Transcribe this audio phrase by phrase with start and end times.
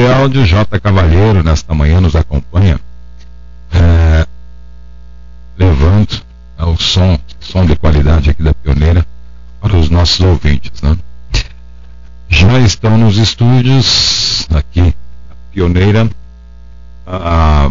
[0.00, 0.80] De áudio, J.
[0.80, 2.80] Cavalheiro, nesta manhã, nos acompanha,
[3.70, 4.26] é,
[5.58, 6.22] levando
[6.58, 9.06] é, o som, som de qualidade aqui da Pioneira
[9.60, 10.96] para os nossos ouvintes, né?
[12.30, 16.08] Já estão nos estúdios, aqui, na Pioneira,
[17.06, 17.70] a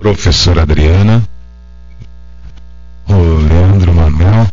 [0.00, 1.22] professora Adriana,
[3.08, 4.48] o Leandro Manuel,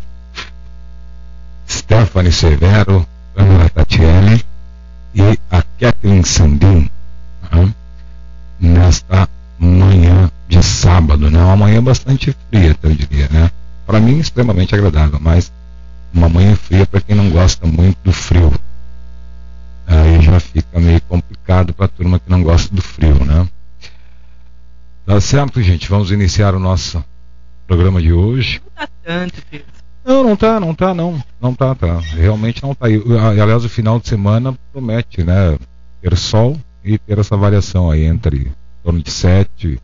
[1.68, 4.51] Stephanie Severo, Ana Tatiele
[5.14, 6.90] e a Kathleen Sandin,
[7.52, 7.74] né?
[8.60, 9.28] nesta
[9.58, 11.40] manhã de sábado, né?
[11.40, 13.52] Uma manhã bastante fria, eu diria, né?
[13.86, 15.52] Para mim, extremamente agradável, mas
[16.14, 18.54] uma manhã fria para quem não gosta muito do frio.
[19.88, 23.48] Aí já fica meio complicado para a turma que não gosta do frio, né?
[25.06, 25.90] Tá certo, gente?
[25.90, 27.04] Vamos iniciar o nosso
[27.68, 28.62] programa de hoje.
[28.64, 29.81] Não tá tanto, Pedro.
[30.04, 31.24] Não, não tá, não tá, não.
[31.40, 32.00] Não tá, tá.
[32.00, 32.90] Realmente não tá.
[32.90, 33.02] E,
[33.40, 35.58] aliás, o final de semana promete, né?
[36.02, 39.80] Ter sol e ter essa variação aí entre em torno de 7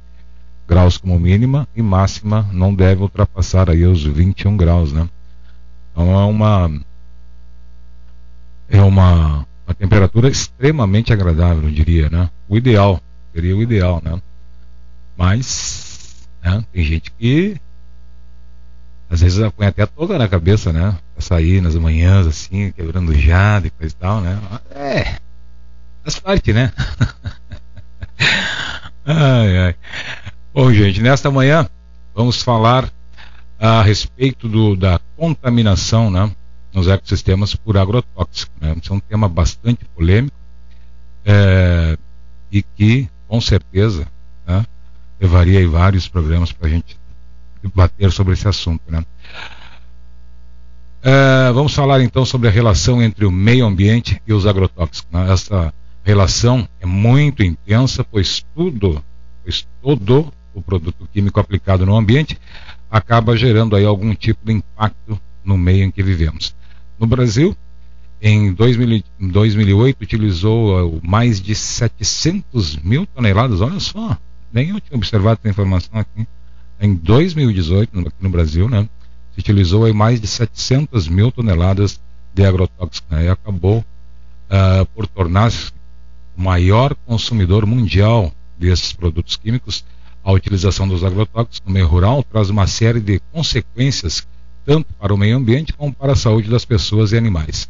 [0.68, 5.08] graus como mínima e máxima não deve ultrapassar aí os 21 graus, né?
[5.92, 6.72] Então é uma
[8.70, 12.30] é uma, uma temperatura extremamente agradável, eu diria, né?
[12.50, 13.00] O ideal,
[13.34, 14.22] seria o ideal, né?
[15.16, 17.56] Mas né, tem gente que
[19.10, 20.98] às vezes põe até toda na cabeça, né?
[21.14, 24.40] Pra sair nas manhãs assim, quebrando jado e coisa e tal, né?
[24.72, 25.16] É,
[26.04, 26.74] faz parte, né?
[29.06, 29.76] ai, ai.
[30.54, 31.70] Bom, gente, nesta manhã
[32.14, 32.92] vamos falar
[33.60, 36.32] a respeito do, da contaminação né,
[36.74, 38.52] nos ecossistemas por agrotóxico.
[38.60, 38.76] Né?
[38.82, 40.36] Isso é um tema bastante polêmico
[41.26, 41.98] é,
[42.52, 44.08] e que, com certeza,
[44.46, 44.66] né,
[45.20, 46.98] levaria aí vários programas para a gente
[47.62, 48.82] debater sobre esse assunto.
[48.88, 49.04] Né?
[51.04, 55.12] É, vamos falar então sobre a relação entre o meio ambiente e os agrotóxicos.
[55.12, 55.32] Né?
[55.32, 55.74] Essa
[56.04, 59.04] relação é muito intensa, pois tudo,
[59.44, 62.40] pois todo o produto químico aplicado no ambiente
[62.90, 66.56] acaba gerando aí algum tipo de impacto no meio em que vivemos.
[66.98, 67.56] No Brasil,
[68.22, 74.18] em 2000, 2008, utilizou uh, mais de 700 mil toneladas, olha só,
[74.52, 76.28] nem eu tinha observado essa informação aqui.
[76.80, 78.88] Em 2018, aqui no Brasil, né,
[79.34, 82.00] se utilizou aí mais de 700 mil toneladas
[82.34, 85.72] de agrotóxicos, né, e acabou uh, por tornar-se
[86.38, 89.84] o maior consumidor mundial desses produtos químicos,
[90.24, 94.28] a utilização dos agrotóxicos no meio rural traz uma série de consequências
[94.66, 97.70] tanto para o meio ambiente como para a saúde das pessoas e animais.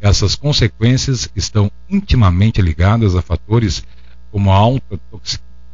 [0.00, 3.84] Essas consequências estão intimamente ligadas a fatores
[4.32, 4.98] como a alta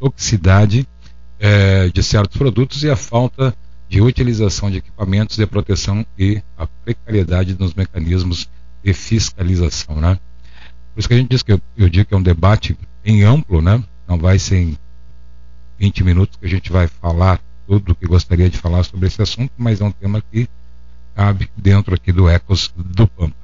[0.00, 0.86] toxicidade
[1.38, 3.54] eh, de certos produtos e a falta
[3.88, 8.48] de utilização de equipamentos de proteção e a precariedade nos mecanismos
[8.82, 10.18] de fiscalização, né?
[10.92, 13.22] Por isso que a gente diz que eu, eu digo que é um debate em
[13.22, 13.82] amplo, né?
[14.06, 14.78] Não vai ser em
[15.78, 19.20] 20 minutos que a gente vai falar tudo o que gostaria de falar sobre esse
[19.20, 20.48] assunto, mas é um tema que
[21.14, 23.43] cabe dentro aqui do Ecos do Pampa.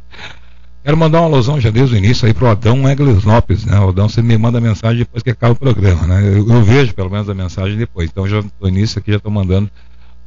[0.83, 3.79] Quero mandar uma alusão já desde o início aí pro Adão Eglis Lopes, né?
[3.79, 6.23] O Adão, você me manda mensagem depois que acaba o programa, né?
[6.23, 8.09] Eu, eu vejo pelo menos a mensagem depois.
[8.11, 9.71] Então já no início aqui já estou mandando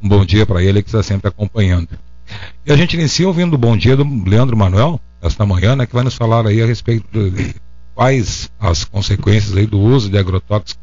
[0.00, 1.88] um bom dia para ele que está sempre acompanhando.
[2.64, 5.86] E a gente inicia ouvindo o bom dia do Leandro Manuel, esta manhã, né?
[5.86, 7.54] Que vai nos falar aí a respeito de
[7.92, 10.82] quais as consequências aí do uso de agrotóxicos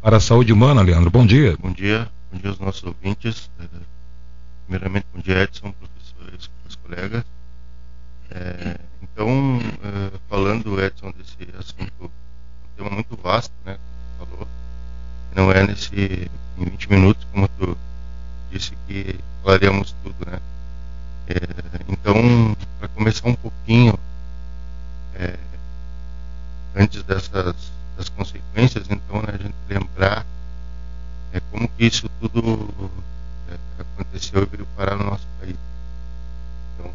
[0.00, 1.10] para a saúde humana, Leandro.
[1.10, 1.56] Bom dia.
[1.60, 3.50] Bom dia, bom dia aos nossos ouvintes.
[3.60, 3.64] É,
[4.66, 7.24] primeiramente, bom dia, Edson, professores, meus colegas.
[8.30, 8.76] É,
[9.12, 13.78] então, é, falando, Edson, desse assunto, um tema muito vasto, né,
[14.18, 14.48] como tu falou,
[15.34, 17.76] não é nesse, em 20 minutos, como tu
[18.50, 20.40] disse, que falaríamos tudo, né.
[21.28, 21.34] É,
[21.88, 23.98] então, para começar um pouquinho,
[25.14, 25.36] é,
[26.74, 30.24] antes dessas das consequências, então, né, a gente lembrar
[31.32, 32.90] é, como que isso tudo
[33.50, 35.56] é, aconteceu e veio parar no nosso país.
[36.74, 36.90] Então,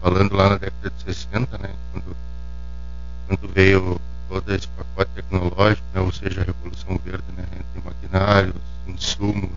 [0.00, 2.16] falando lá na década de 60, né, quando,
[3.28, 8.54] quando veio todo esse pacote tecnológico, né, ou seja, a Revolução Verde, né, entre maquinários,
[8.86, 9.50] insumos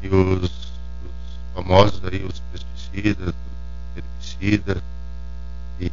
[0.00, 0.72] e os, os
[1.54, 4.82] famosos aí, os pesticidas, os herbicidas,
[5.78, 5.92] e,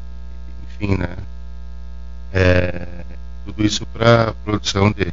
[0.64, 1.18] enfim, né,
[2.32, 2.88] é,
[3.46, 5.12] tudo isso para produção de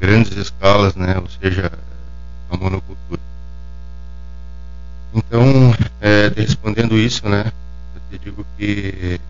[0.00, 1.70] grandes escalas, né, ou seja,
[2.50, 3.20] a monocultura.
[5.14, 7.52] Então, é, respondendo isso, né,
[8.10, 9.20] eu digo que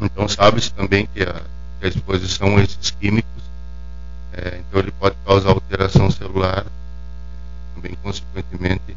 [0.00, 1.42] então sabe-se também que a,
[1.80, 3.42] que a, exposição a esses químicos,
[4.32, 6.64] é, então ele pode causar alteração celular,
[7.74, 8.96] também consequentemente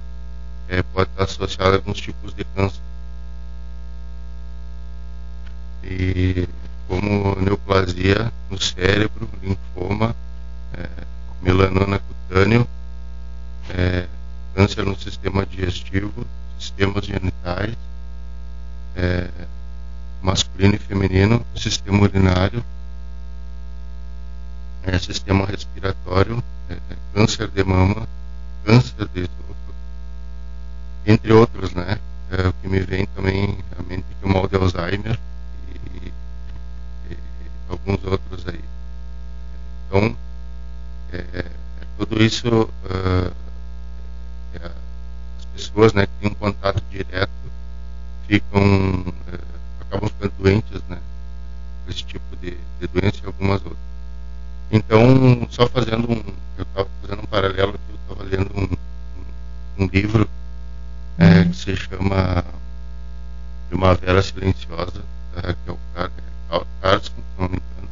[0.69, 2.81] é, pode estar associado a alguns tipos de câncer.
[5.83, 6.47] E
[6.87, 10.15] como neoplasia no cérebro, linfoma,
[10.73, 10.87] é,
[11.41, 12.67] melanoma cutâneo,
[13.69, 14.07] é,
[14.53, 16.25] câncer no sistema digestivo,
[16.59, 17.75] sistemas genitais,
[18.95, 19.29] é,
[20.21, 22.63] masculino e feminino, sistema urinário,
[24.83, 26.77] é, sistema respiratório, é,
[27.13, 28.07] câncer de mama,
[28.65, 29.75] câncer de esôfago,
[31.05, 31.99] entre outros, né?
[32.31, 35.19] É, o que me vem também à mente é o mal de Alzheimer
[35.67, 36.07] e,
[37.11, 37.17] e
[37.69, 38.63] alguns outros aí.
[39.87, 40.15] Então,
[41.11, 41.45] é,
[41.97, 43.33] tudo isso, uh,
[44.55, 47.40] as pessoas né, que têm um contato direto
[48.31, 49.13] ficam, uh,
[49.81, 50.97] acabam ficando doentes, né?
[51.89, 53.77] Esse tipo de, de doença e algumas outras.
[54.71, 56.23] Então, só fazendo um,
[56.57, 60.29] eu estava fazendo um paralelo aqui, eu estava lendo um, um, livro
[61.17, 62.45] é, que se chama
[63.67, 65.03] Primavera Silenciosa,
[65.35, 67.89] é, que é o Carson, se não me engano,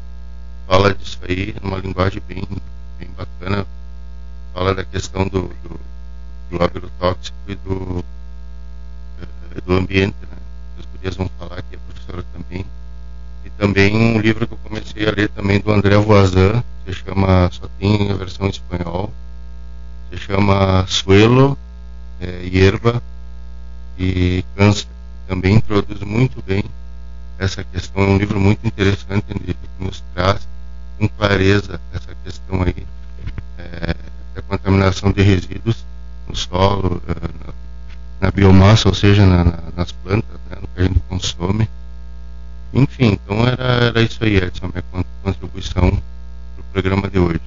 [0.67, 2.47] fala disso aí numa linguagem bem,
[2.97, 3.67] bem bacana,
[4.53, 5.79] fala da questão do, do,
[6.49, 8.05] do agrotóxico e do,
[9.21, 10.15] é, do ambiente,
[10.99, 12.65] gurias vão falar aqui, a professora também.
[13.45, 17.49] E também um livro que eu comecei a ler também do André Voisin, se chama,
[17.51, 19.11] só tem a versão em espanhol,
[20.11, 21.57] se chama Suelo,
[22.19, 23.01] é, Hierba
[23.97, 24.87] e Câncer.
[25.27, 26.63] Também introduz muito bem
[27.37, 28.03] essa questão.
[28.03, 30.47] É um livro muito interessante que nos traz
[30.97, 32.85] com clareza essa questão aí
[33.57, 33.95] é,
[34.35, 35.85] da contaminação de resíduos
[36.27, 37.53] no solo, é, na,
[38.19, 41.69] na biomassa, ou seja, na, na, nas plantas, né, no que a gente consome.
[42.73, 47.41] Enfim, então era, era isso aí, Edson, minha contribuição para o programa de hoje.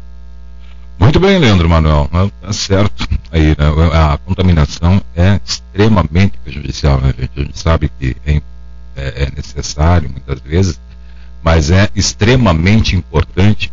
[0.99, 2.09] Muito bem, Leandro Manuel,
[2.41, 3.09] tá certo.
[3.31, 7.31] Aí, né, a contaminação é extremamente prejudicial, né, gente?
[7.37, 8.43] A gente sabe que é,
[8.97, 10.81] é, é necessário muitas vezes,
[11.43, 13.73] mas é extremamente importante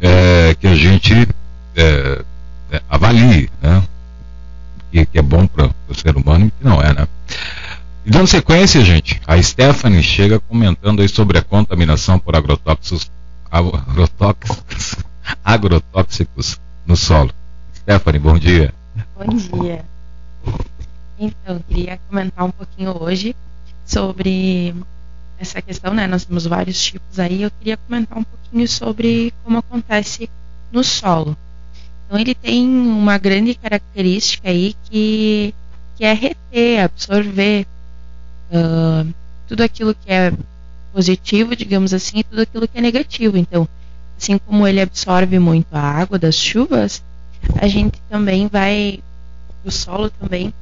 [0.00, 1.14] é, que a gente
[1.74, 2.22] é,
[2.70, 3.82] é, avalie, né?
[4.96, 7.06] Que, que é bom para o ser humano e que não é, né?
[8.06, 13.10] E dando sequência, gente, a Stephanie chega comentando aí sobre a contaminação por agrotóxicos,
[13.50, 14.96] agrotóxicos,
[15.44, 17.30] agrotóxicos no solo.
[17.74, 18.72] Stephanie, bom dia.
[19.14, 19.84] Bom dia.
[21.18, 23.36] Então, queria comentar um pouquinho hoje
[23.84, 24.74] sobre
[25.38, 26.06] essa questão, né?
[26.06, 27.42] Nós temos vários tipos aí.
[27.42, 30.30] Eu queria comentar um pouquinho sobre como acontece
[30.72, 31.36] no solo.
[32.06, 35.52] Então, ele tem uma grande característica aí que,
[35.96, 37.66] que é reter, absorver
[38.50, 39.12] uh,
[39.48, 40.32] tudo aquilo que é
[40.92, 43.36] positivo, digamos assim, e tudo aquilo que é negativo.
[43.36, 43.68] Então,
[44.16, 47.02] assim como ele absorve muito a água das chuvas,
[47.60, 49.00] a gente também vai,
[49.64, 50.54] o solo também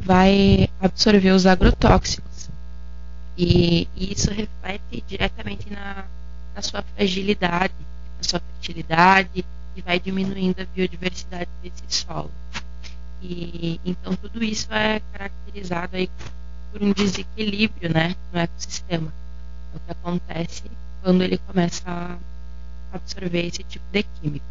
[0.00, 2.48] vai absorver os agrotóxicos.
[3.36, 6.04] E, e isso reflete diretamente na,
[6.54, 7.74] na sua fragilidade,
[8.18, 9.44] na sua fertilidade
[9.76, 12.30] e vai diminuindo a biodiversidade desse solo.
[13.20, 16.10] E então tudo isso é caracterizado aí
[16.72, 19.12] por um desequilíbrio né, no ecossistema.
[19.72, 20.64] É o que acontece
[21.02, 22.16] quando ele começa a
[22.92, 24.44] absorver esse tipo de químico.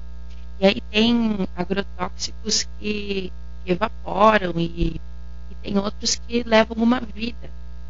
[0.60, 3.32] E aí tem agrotóxicos que,
[3.64, 5.02] que evaporam e,
[5.50, 7.50] e, tem outros que levam uma vida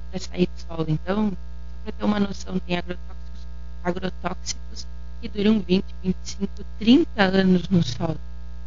[0.10, 0.86] para sair do solo.
[0.88, 3.48] Então, só para ter uma noção, tem agrotóxicos,
[3.84, 4.88] agrotóxicos
[5.22, 6.48] que duram 20, 25,
[6.80, 8.20] 30 anos no solo.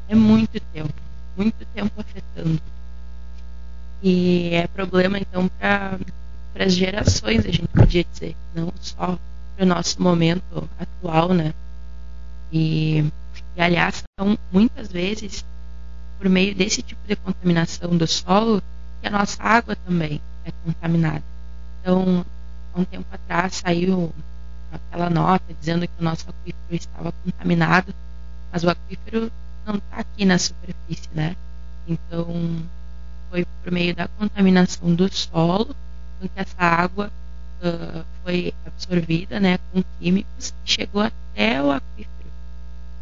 [0.09, 0.95] É muito tempo,
[1.37, 2.63] muito tempo afetando.
[4.03, 5.99] E é problema, então, para
[6.59, 9.19] as gerações, a gente podia dizer, não só
[9.57, 11.53] para o nosso momento atual, né?
[12.53, 13.01] E,
[13.57, 15.45] e, aliás, são muitas vezes
[16.19, 18.63] por meio desse tipo de contaminação do solo
[19.01, 21.23] que a nossa água também é contaminada.
[21.81, 22.25] Então,
[22.73, 24.13] há um tempo atrás saiu
[24.75, 27.95] aquela nota dizendo que o nosso aquífero estava contaminado,
[28.53, 29.31] mas o aquífero
[29.67, 31.37] não está aqui na superfície, né?
[31.87, 32.63] Então,
[33.31, 35.75] foi por meio da contaminação do solo
[36.23, 37.11] em que essa água
[37.63, 42.31] uh, foi absorvida né, com químicos e chegou até o aquífero.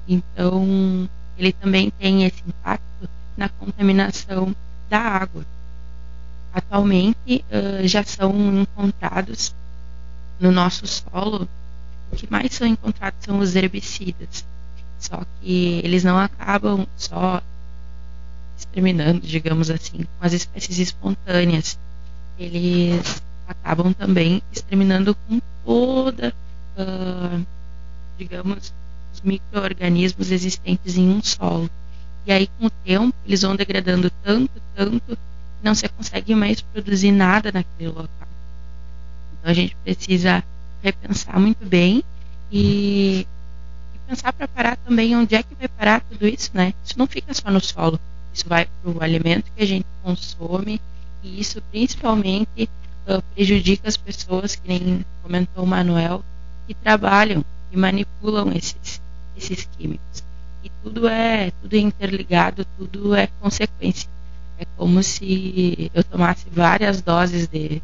[0.08, 4.54] Então, ele também tem esse impacto na contaminação
[4.88, 5.44] da água.
[6.52, 9.54] Atualmente, uh, já são encontrados
[10.40, 11.48] no nosso solo,
[12.12, 14.44] o que mais são encontrados são os herbicidas.
[14.98, 17.42] Só que eles não acabam só
[18.56, 21.78] exterminando, digamos assim, com as espécies espontâneas.
[22.38, 26.34] Eles acabam também exterminando com toda,
[26.78, 27.46] uh,
[28.18, 28.72] digamos,
[29.12, 31.70] os micro-organismos existentes em um solo.
[32.24, 36.60] E aí, com o tempo, eles vão degradando tanto, tanto, que não se consegue mais
[36.60, 38.28] produzir nada naquele local.
[39.32, 40.44] Então, a gente precisa
[40.82, 42.02] repensar muito bem
[42.50, 43.26] e,
[43.94, 46.74] e pensar para parar também onde é que vai parar tudo isso, né?
[46.84, 47.98] Isso não fica só no solo,
[48.34, 50.80] isso vai para o alimento que a gente consome
[51.22, 52.68] e isso principalmente
[53.06, 56.24] uh, prejudica as pessoas, que nem comentou o Manuel,
[56.66, 59.00] que trabalham e manipulam esses,
[59.36, 60.22] esses químicos.
[60.64, 64.08] E tudo é, tudo é interligado, tudo é consequência.
[64.58, 67.82] É como se eu tomasse várias doses de,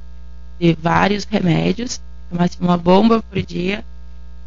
[0.60, 3.84] de vários remédios, tomasse uma bomba por dia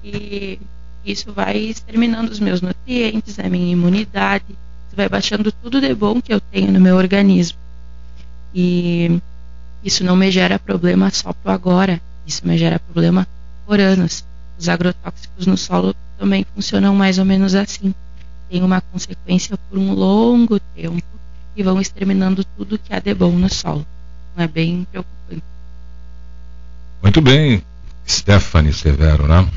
[0.04, 0.60] e
[1.06, 4.46] isso vai exterminando os meus nutrientes, a minha imunidade,
[4.96, 7.58] vai baixando tudo de bom que eu tenho no meu organismo.
[8.54, 9.20] E
[9.84, 13.28] isso não me gera problema só por agora, isso me gera problema
[13.66, 14.24] por anos.
[14.60, 17.96] Os agrotóxicos no solo também funcionam mais ou menos assim.
[18.50, 21.02] Tem uma consequência por um longo tempo
[21.56, 23.86] e vão exterminando tudo que há de bom no solo.
[24.36, 25.44] Não é bem preocupante.
[27.02, 27.64] Muito bem,
[28.12, 29.48] Stephanie Severo, né?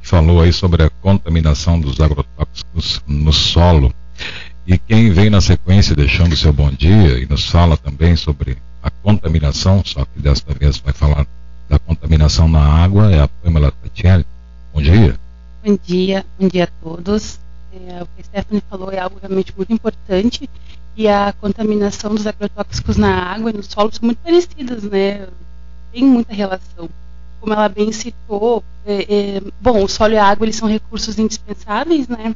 [0.00, 3.94] Falou aí sobre a contaminação dos agrotóxicos no solo.
[4.66, 8.90] E quem vem na sequência deixando seu bom dia e nos fala também sobre a
[8.90, 11.26] contaminação, só que desta vez vai falar
[11.68, 14.24] da contaminação na água, é a Pamela Tatiana.
[14.72, 15.18] Bom dia.
[15.64, 17.38] Bom dia, bom dia a todos.
[17.72, 20.48] É, o que a Stephanie falou é algo realmente muito importante
[20.96, 25.26] e a contaminação dos agrotóxicos na água e no solo são muito parecidas, né?
[25.92, 26.88] Tem muita relação.
[27.46, 31.16] Como ela bem citou, é, é, bom, o solo e a água eles são recursos
[31.16, 32.34] indispensáveis, né?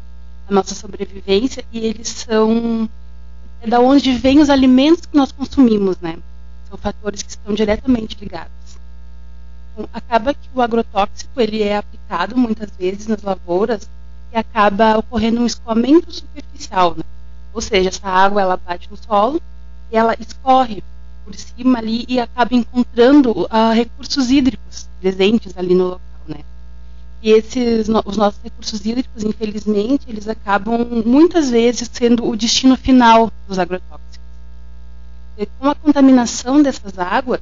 [0.48, 2.88] a nossa sobrevivência e eles são
[3.60, 6.16] é da onde vêm os alimentos que nós consumimos, né?
[6.68, 8.52] São fatores que estão diretamente ligados.
[9.72, 13.90] Então, acaba que o agrotóxico ele é aplicado muitas vezes nas lavouras
[14.32, 17.02] e acaba ocorrendo um escoamento superficial, né?
[17.52, 19.42] Ou seja, essa água ela bate no solo
[19.90, 20.84] e ela escorre
[21.24, 26.10] por cima ali e acaba encontrando uh, recursos hídricos presentes ali no local.
[27.22, 33.30] E esses, os nossos recursos hídricos, infelizmente, eles acabam muitas vezes sendo o destino final
[33.46, 34.18] dos agrotóxicos.
[35.36, 37.40] E com a contaminação dessas águas,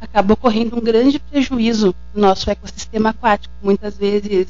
[0.00, 3.52] acaba ocorrendo um grande prejuízo no nosso ecossistema aquático.
[3.60, 4.46] Muitas vezes,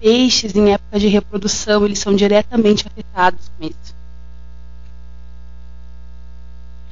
[0.00, 3.94] peixes em época de reprodução, eles são diretamente afetados com isso.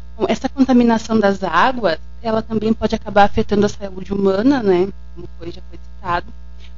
[0.01, 4.89] Bom, essa contaminação das águas, ela também pode acabar afetando a saúde humana, né?
[5.15, 6.27] Como foi, já foi citado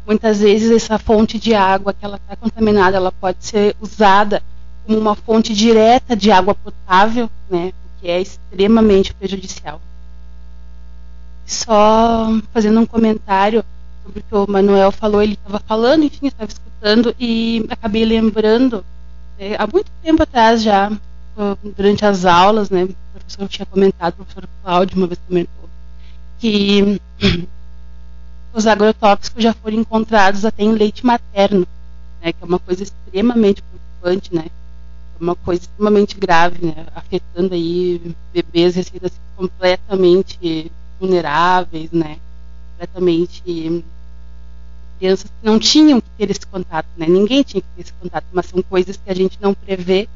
[0.07, 4.43] Muitas vezes essa fonte de água que ela está contaminada, ela pode ser usada
[4.85, 9.81] como uma fonte direta de água potável, né, o que é extremamente prejudicial.
[11.47, 13.65] Só fazendo um comentário
[14.03, 18.85] sobre o que o Manuel falou, ele estava falando, enfim, estava escutando e acabei lembrando,
[19.39, 20.93] né, há muito tempo atrás já,
[21.77, 25.69] durante as aulas, né, o professor tinha comentado, o professor Cláudio uma vez comentou,
[26.39, 27.01] que
[28.53, 31.67] os agrotóxicos já foram encontrados até em leite materno,
[32.23, 34.47] né, que é uma coisa extremamente preocupante, né?
[35.21, 36.87] uma coisa extremamente grave, né?
[36.95, 39.01] afetando aí bebês recém
[39.37, 42.19] completamente vulneráveis, né?
[42.73, 43.85] completamente
[44.99, 47.07] crianças que não tinham que ter esse contato, né?
[47.07, 50.09] Ninguém tinha que ter esse contato, mas são coisas que a gente não prevê,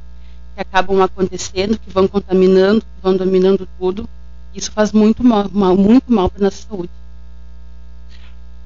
[0.59, 4.09] que acabam acontecendo, que vão contaminando, que vão dominando tudo.
[4.53, 6.91] Isso faz muito mal, mal muito mal para nossa saúde.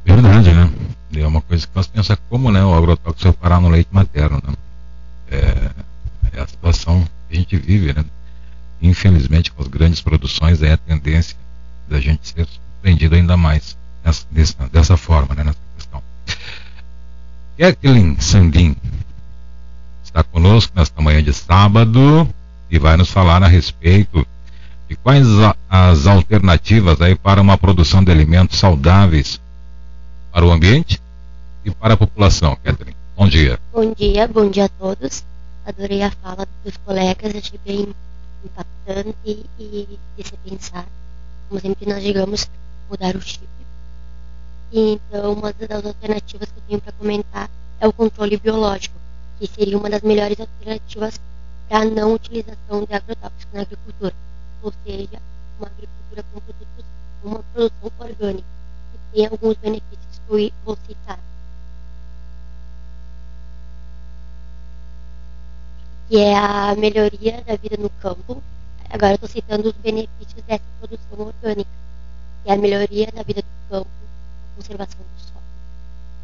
[0.05, 0.73] Verdade, né?
[1.15, 4.43] É uma coisa que nós pensar como né, o agrotóxico vai parar no leite materno,
[4.47, 4.55] né?
[5.31, 8.05] É, é a situação que a gente vive, né?
[8.81, 11.37] Infelizmente, com as grandes produções, é a tendência
[11.87, 16.03] da gente ser surpreendido ainda mais nessa, dessa, dessa forma, né, nessa questão.
[17.59, 18.77] Kathleen Sandin
[20.12, 22.28] está conosco nesta manhã de sábado
[22.71, 24.26] e vai nos falar a respeito
[24.87, 25.26] de quais
[25.71, 29.40] as alternativas aí para uma produção de alimentos saudáveis
[30.31, 31.00] para o ambiente
[31.64, 32.95] e para a população, Kathleen.
[33.16, 33.59] Bom dia.
[33.73, 35.25] Bom dia, bom dia a todos.
[35.64, 37.95] Adorei a fala dos colegas, achei bem
[38.45, 40.85] impactante e de se pensar.
[41.49, 42.50] Como sempre nós digamos,
[42.90, 43.49] mudar o chip.
[44.71, 47.50] Então, uma das alternativas que eu tenho para comentar
[47.81, 48.95] é o controle biológico,
[49.39, 51.21] que seria uma das melhores alternativas
[51.69, 54.15] para a não utilização de agrotóxicos na agricultura,
[54.62, 55.21] ou seja,
[55.59, 56.85] uma agricultura com produtos,
[57.25, 58.49] uma produção orgânica,
[58.93, 61.19] que tem alguns benefícios que eu vou citar.
[66.09, 68.43] Que é a melhoria da vida no campo.
[68.91, 71.71] Agora estou citando os benefícios dessa produção orgânica,
[72.45, 73.91] que é a melhoria da vida do campo,
[74.57, 75.43] conservação do solo,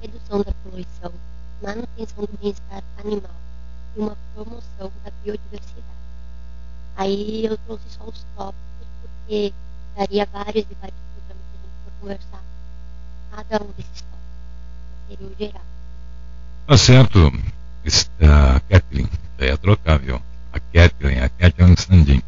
[0.02, 1.12] redução da poluição,
[1.62, 3.30] manutenção do bem-estar animal
[3.96, 5.84] e uma promoção da biodiversidade.
[6.96, 9.52] Aí eu trouxe só os tópicos, porque
[9.96, 12.42] daria vários e vários programas que a gente for conversar
[13.30, 15.08] cada um desses tópicos.
[15.08, 15.64] Seria o geral.
[16.66, 19.08] Tá certo, uh, Kathleen.
[19.38, 20.20] Já ia trocar, viu?
[20.52, 22.22] A Kathleen, a Kathleen Sandin.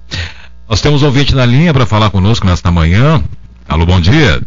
[0.69, 3.23] Nós temos um ouvinte na linha para falar conosco nesta manhã.
[3.69, 4.41] Alô, bom dia.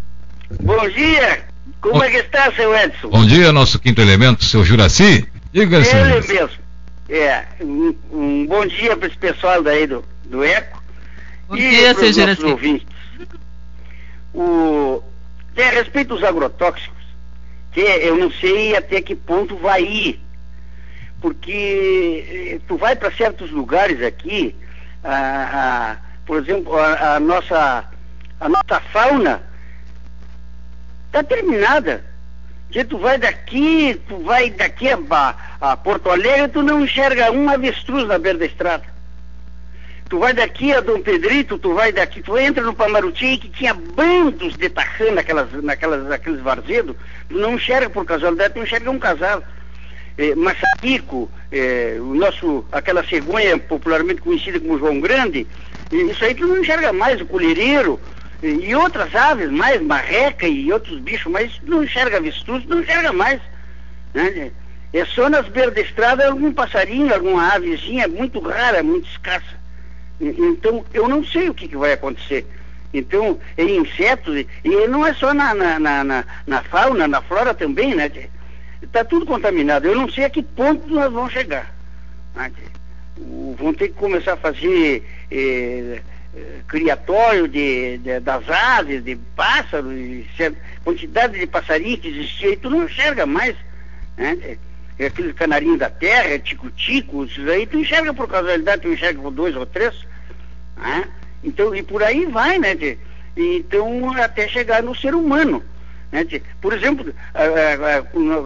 [0.61, 1.42] Bom dia!
[1.83, 3.09] Como bom, é que está, seu Edson?
[3.09, 5.27] Bom dia, nosso quinto elemento, seu Juraci.
[5.51, 6.11] Diga, senhor.
[6.11, 6.63] Ele mesmo.
[7.09, 10.81] É, um, um, bom dia para esse pessoal daí do, do ECO.
[11.49, 12.45] Bom e dia, seu Juraci.
[12.45, 12.87] ouvintes.
[14.33, 15.03] O,
[15.57, 17.03] a respeito dos agrotóxicos,
[17.73, 20.21] que eu não sei até que ponto vai ir.
[21.19, 24.55] Porque eh, tu vai para certos lugares aqui,
[25.03, 25.17] a,
[25.91, 27.83] a, por exemplo, a, a, nossa,
[28.39, 29.52] a nossa fauna
[31.13, 32.03] está terminada.
[32.71, 37.47] Que tu vai daqui, tu vai daqui a, a, Porto Alegre, tu não enxerga um
[37.47, 38.83] avestruz na beira da estrada.
[40.09, 43.73] Tu vai daqui a Dom Pedrito, tu vai daqui, tu entra no Pamaruti que tinha
[43.75, 46.95] bandos de tacã naquelas, naquelas, naqueles varzedos,
[47.29, 49.43] tu não enxerga por casualidade, tu enxerga um casal.
[50.35, 55.47] Maçarico, é, o nosso, aquela cegonha popularmente conhecida como João Grande,
[55.91, 57.99] isso aí tu não enxerga mais, o colhereiro,
[58.41, 63.41] e outras aves mais, marreca e outros bichos, mas não enxerga avestruz, não enxerga mais.
[64.13, 64.51] Né?
[64.91, 69.63] É só nas beiras da estrada algum passarinho, alguma avezinha muito rara, muito escassa.
[70.19, 72.45] Então, eu não sei o que, que vai acontecer.
[72.93, 77.95] Então, em insetos, e não é só na, na, na, na fauna, na flora também,
[77.95, 78.11] né?
[78.81, 79.87] Está tudo contaminado.
[79.87, 81.73] Eu não sei a que ponto nós vamos chegar.
[82.35, 82.51] Né?
[83.57, 86.01] Vão ter que começar a fazer eh,
[86.67, 90.25] criatório de, de, das aves, de pássaros, de
[90.83, 93.55] quantidade de passarinhos que existia, e tu não enxerga mais.
[94.17, 94.57] Né?
[94.97, 99.31] É aquele canarinho da terra, tico-tico, isso aí tu enxerga por casualidade, tu enxerga por
[99.31, 99.93] dois ou três.
[100.77, 101.05] Né?
[101.43, 102.75] Então, e por aí vai, né?
[102.75, 102.97] De,
[103.35, 105.63] então, até chegar no ser humano.
[106.11, 106.23] Né?
[106.23, 107.13] De, por exemplo,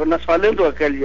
[0.05, 1.03] nós falando aquele,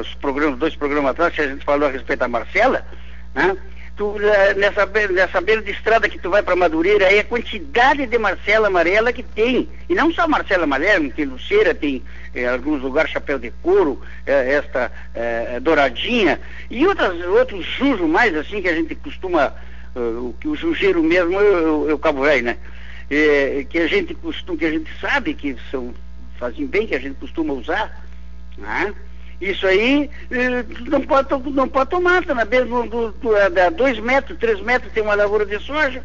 [0.00, 2.86] os programas, dois programas atrás, que a gente falou a respeito da Marcela,
[3.34, 3.56] né?
[4.02, 8.04] Tu, eh, nessa, nessa beira de estrada que tu vai para Madureira, aí a quantidade
[8.04, 9.68] de Marcela amarela que tem.
[9.88, 12.02] E não só Marcela amarela, tem Luceira, tem
[12.34, 14.90] em eh, alguns lugares chapéu de couro, eh, esta
[15.60, 19.54] douradinha, e outras, outros jujos mais assim que a gente costuma,
[19.94, 21.38] o que o jujeiro mesmo
[21.88, 22.56] é o cabo velho, né?
[23.68, 25.94] que a gente costuma, que a gente sabe que são,
[26.38, 28.04] fazem bem, que a gente costuma usar,
[28.56, 28.92] né?
[29.42, 33.70] Isso aí eh, não pode, não pode tomar, tá na beira do, do, do, a
[33.70, 36.00] dois metros, três metros tem uma lavoura de soja.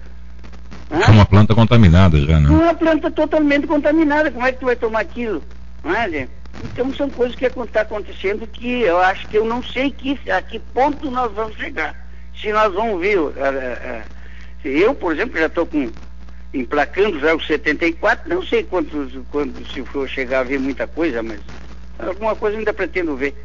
[0.89, 2.49] É uma planta contaminada já, né?
[2.49, 5.43] Uma planta totalmente contaminada, como é que tu vai tomar aquilo?
[5.85, 6.27] É,
[6.63, 10.41] então são coisas que estão acontecendo que eu acho que eu não sei que, a
[10.41, 11.95] que ponto nós vamos chegar.
[12.41, 13.19] Se nós vamos ver.
[13.19, 14.03] Uh, uh,
[14.67, 15.91] eu, por exemplo, já estou com
[16.51, 21.21] emplacando já os 74, não sei quantos, quando se for chegar a ver muita coisa,
[21.21, 21.39] mas
[21.99, 23.35] Alguma coisa ainda pretendo ver.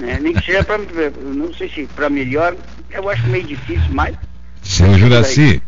[0.00, 0.18] né?
[0.22, 2.56] Nem que seja para, não sei se para melhor,
[2.90, 4.14] eu acho meio difícil, mas.
[4.62, 5.62] Seu Juraci,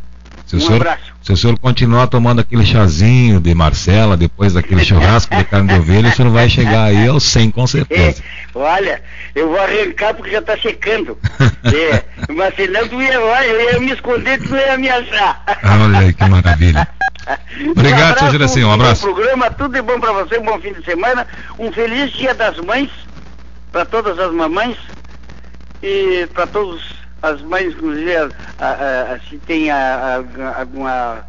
[0.47, 1.14] se Um senhor, abraço.
[1.25, 5.81] Se o senhor continuar tomando aquele chazinho de Marcela, depois daquele churrasco de carne de
[5.81, 8.23] ovelha, o senhor vai chegar aí aos 100 com É, certeza.
[8.55, 9.03] olha,
[9.35, 11.19] eu vou arrancar porque já está secando.
[11.65, 15.43] É, mas senão tu ia, eu ia me esconder, tu ia me achar.
[15.83, 16.87] Olha aí que maravilha.
[17.71, 19.01] Obrigado, seu Juraci, um bom abraço.
[19.03, 21.27] programa, tudo de bom para você, um bom fim de semana,
[21.59, 22.91] um feliz dia das mães,
[23.73, 24.77] para todas as mamães
[25.83, 26.83] e para todas
[27.25, 31.23] as mães, inclusive a- a- a- se tem alguma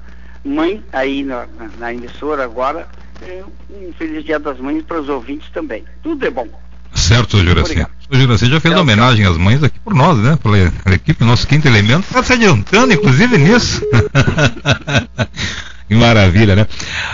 [0.44, 1.46] mãe aí na,
[1.80, 2.88] na- emissora agora,
[3.22, 5.84] é, um feliz dia das mães para os ouvintes também.
[6.04, 6.48] Tudo de bom.
[6.94, 7.86] Certo, Juraci.
[8.10, 10.38] O Juraci já fez Tchau, homenagem às mães aqui por nós, né?
[10.42, 12.06] Pela, pela equipe, nosso quinto elemento.
[12.08, 13.82] Está se adiantando, inclusive, nisso.
[15.88, 16.68] que maravilha, né?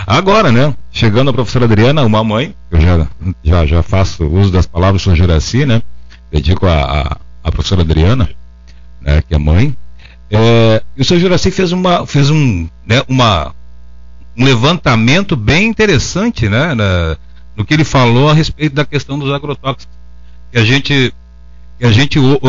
[0.06, 0.74] Agora, né?
[0.90, 3.08] Chegando a professora Adriana, uma mãe, eu já,
[3.42, 5.16] já, já faço uso das palavras do Sr.
[5.16, 5.82] Juraci, né?
[6.30, 8.28] Dedico a, a, a professora Adriana,
[9.02, 9.22] né?
[9.26, 9.76] Que é mãe.
[10.30, 11.18] É, e o Sr.
[11.18, 13.54] Juraci fez, uma, fez um, né, uma,
[14.36, 16.74] um levantamento bem interessante, né?
[16.74, 17.16] Na,
[17.54, 19.94] no que ele falou a respeito da questão dos agrotóxicos.
[20.50, 21.12] Que a gente,
[21.78, 22.40] que a gente uh,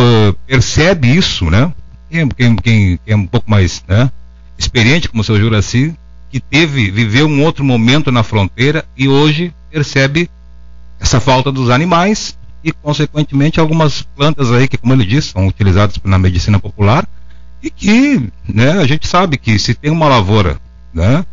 [0.48, 1.72] percebe isso, né?
[2.10, 4.10] Quem, quem, quem é um pouco mais né,
[4.58, 5.94] experiente, como o seu Juraci,
[6.30, 10.30] que teve, viveu um outro momento na fronteira e hoje percebe
[11.00, 15.98] essa falta dos animais e, consequentemente, algumas plantas aí que, como ele disse, são utilizadas
[16.04, 17.06] na medicina popular
[17.62, 20.60] e que né, a gente sabe que se tem uma lavoura
[20.94, 21.26] né,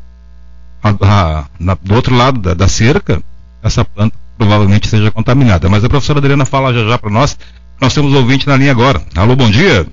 [0.82, 3.22] a- a- na- do outro lado da, da cerca,
[3.62, 5.68] essa planta provavelmente seja contaminada.
[5.68, 7.36] Mas a professora Adriana fala já já para nós.
[7.80, 9.02] Nós temos ouvinte na linha agora.
[9.14, 9.86] Alô, bom dia.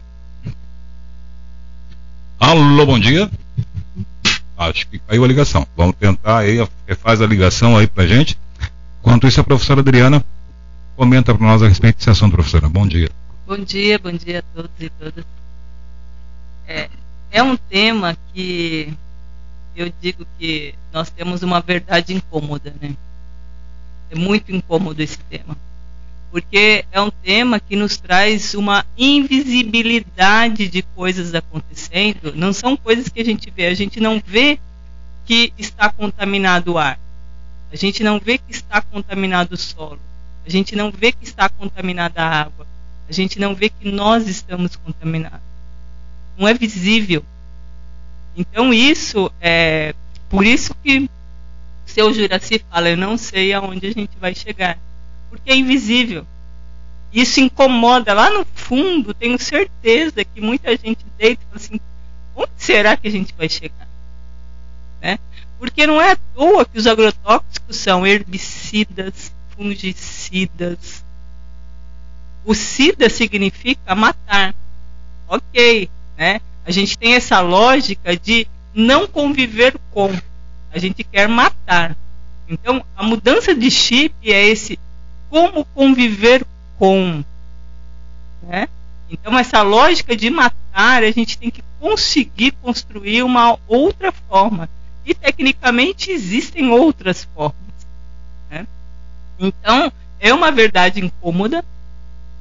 [2.40, 3.30] Alô, bom dia.
[4.58, 5.68] Acho que caiu a ligação.
[5.76, 6.66] Vamos tentar aí,
[7.02, 8.38] faz a ligação aí pra gente.
[9.02, 10.24] Enquanto isso, a professora Adriana
[10.98, 12.68] comenta para nós a respeito desse assunto, professora.
[12.68, 13.10] Bom dia.
[13.46, 15.24] Bom dia, bom dia a todos e todas.
[16.68, 16.90] É,
[17.32, 18.92] é um tema que
[19.76, 22.96] eu digo que nós temos uma verdade incômoda, né?
[24.10, 25.56] É muito incômodo esse tema.
[26.32, 32.34] Porque é um tema que nos traz uma invisibilidade de coisas acontecendo.
[32.36, 33.68] Não são coisas que a gente vê.
[33.68, 34.60] A gente não vê
[35.26, 37.00] que está contaminado o ar.
[37.72, 40.00] A gente não vê que está contaminado o solo.
[40.48, 42.66] A gente não vê que está contaminada a água.
[43.10, 45.42] A gente não vê que nós estamos contaminados.
[46.38, 47.22] Não é visível.
[48.34, 49.94] Então isso é
[50.30, 51.10] por isso que o
[51.86, 54.78] seu Juraci fala, eu não sei aonde a gente vai chegar,
[55.30, 56.26] porque é invisível.
[57.12, 61.80] Isso incomoda lá no fundo, tenho certeza que muita gente deita e fala assim,
[62.36, 63.88] onde será que a gente vai chegar?
[65.02, 65.20] Né?
[65.60, 71.04] Porque não é à toa que os agrotóxicos são herbicidas, fungicidas.
[72.46, 74.56] O SIDA significa matar.
[75.28, 76.40] Ok, né?
[76.66, 80.10] A gente tem essa lógica de não conviver com.
[80.72, 81.98] A gente quer matar.
[82.48, 84.80] Então, a mudança de chip é esse
[85.30, 86.46] como conviver
[86.78, 87.24] com.
[88.44, 88.70] Né?
[89.10, 94.70] Então, essa lógica de matar, a gente tem que conseguir construir uma outra forma.
[95.06, 97.67] E, tecnicamente, existem outras formas.
[99.40, 101.64] Então, é uma verdade incômoda,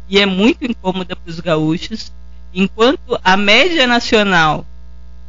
[0.08, 2.12] e é muito incômoda para os gaúchos,
[2.54, 4.64] enquanto a média nacional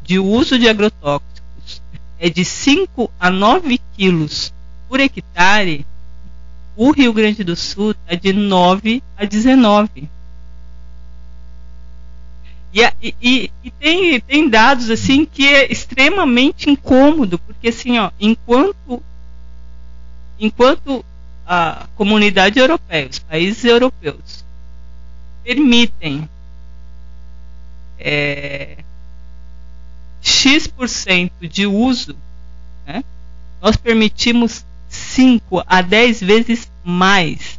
[0.04, 1.82] de uso de agrotóxicos
[2.20, 4.54] é de 5 a 9 quilos
[4.88, 5.86] por hectare,
[6.76, 10.10] o Rio Grande do Sul está de 9 a 19.
[12.74, 17.98] E, a- e- e- e tem, tem dados assim que é extremamente incômodo, porque assim,
[17.98, 19.02] ó, enquanto,
[20.40, 21.04] enquanto
[21.48, 24.44] a comunidade europeia, os países europeus,
[25.44, 26.30] permitem
[27.98, 28.78] é,
[30.22, 32.16] X% de uso,
[32.86, 33.02] né,
[33.62, 37.58] nós permitimos 5 a 10 vezes mais.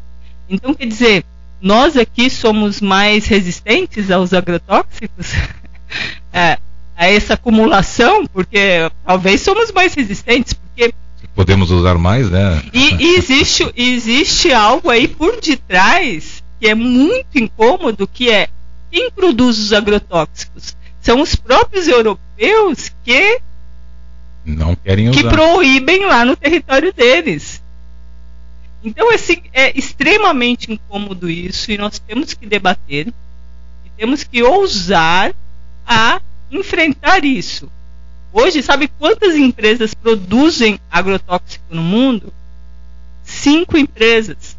[0.48, 1.24] Então, quer dizer,
[1.60, 5.32] nós aqui somos mais resistentes aos agrotóxicos,
[6.30, 6.58] é,
[6.94, 10.92] a essa acumulação, porque talvez somos mais resistentes, porque
[11.38, 12.60] Podemos usar mais, né?
[12.72, 18.48] e, e existe, existe algo aí por detrás que é muito incômodo, que é
[18.90, 20.76] quem produz os agrotóxicos?
[21.00, 23.40] São os próprios europeus que,
[24.44, 25.30] Não querem que usar.
[25.30, 27.62] proíbem lá no território deles.
[28.82, 33.06] Então esse, é extremamente incômodo isso e nós temos que debater
[33.86, 35.32] e temos que ousar
[35.86, 36.20] a
[36.50, 37.70] enfrentar isso.
[38.32, 42.32] Hoje, sabe quantas empresas produzem agrotóxico no mundo?
[43.24, 44.56] Cinco empresas.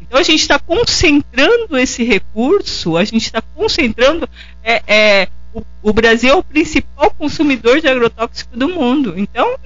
[0.00, 4.28] Então a gente está concentrando esse recurso, a gente está concentrando.
[4.62, 9.14] É, é o, o, Brasil é o principal consumidor de agrotóxico do mundo.
[9.16, 9.56] Então,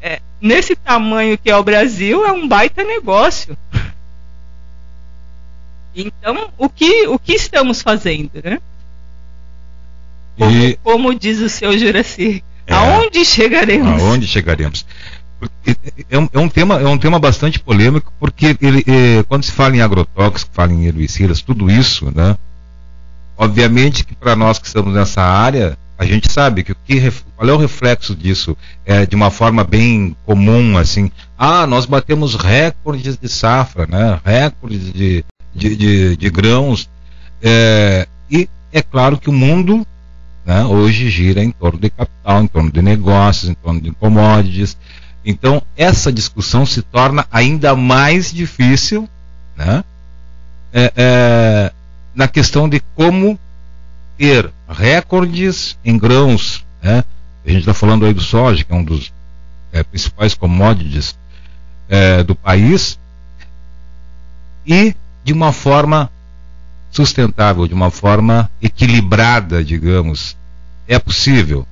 [0.00, 3.56] é, nesse tamanho que é o Brasil, é um baita negócio.
[5.98, 8.60] Então, o que, o que estamos fazendo, né?
[10.38, 10.78] Como, e...
[10.82, 14.02] como diz o seu Juraci, é, aonde chegaremos?
[14.02, 14.84] Aonde chegaremos?
[16.10, 19.52] É um, é um, tema, é um tema bastante polêmico, porque ele, é, quando se
[19.52, 22.36] fala em agrotóxicos, fala em herbicidas, tudo isso, né?
[23.36, 27.52] Obviamente que para nós que estamos nessa área, a gente sabe que, que qual é
[27.52, 28.56] o reflexo disso?
[28.84, 34.18] É, de uma forma bem comum, assim, ah, nós batemos recordes de safra, né?
[34.24, 36.88] Recordes de, de, de, de grãos.
[37.42, 39.86] É, e é claro que o mundo
[40.46, 44.76] né, hoje gira em torno de capital, em torno de negócios, em torno de commodities.
[45.24, 49.08] Então, essa discussão se torna ainda mais difícil
[49.56, 49.82] né,
[50.72, 51.72] é, é,
[52.14, 53.36] na questão de como
[54.16, 56.64] ter recordes em grãos.
[56.80, 57.02] Né?
[57.44, 59.12] A gente está falando aí do soja, que é um dos
[59.72, 61.18] é, principais commodities
[61.88, 62.98] é, do país,
[64.64, 66.10] e de uma forma
[66.96, 70.34] sustentável, de uma forma equilibrada, digamos.
[70.88, 71.66] É possível?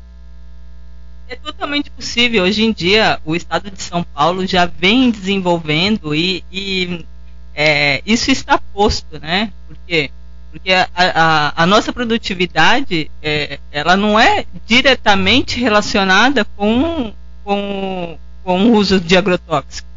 [1.27, 2.45] É totalmente possível.
[2.45, 7.07] Hoje em dia, o estado de São Paulo já vem desenvolvendo e, e
[7.55, 9.51] é, isso está posto, né?
[9.67, 10.11] Porque
[10.51, 18.67] porque a, a, a nossa produtividade é, ela não é diretamente relacionada com, com, com
[18.67, 19.94] o uso de agrotóxicos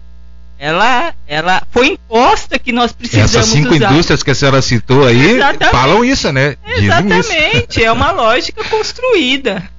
[0.60, 3.92] ela, ela foi imposta que nós precisamos Essas cinco usar.
[3.92, 5.72] indústrias que a senhora citou aí Exatamente.
[5.72, 6.58] falam isso, né?
[6.66, 9.70] Exatamente, é uma lógica construída.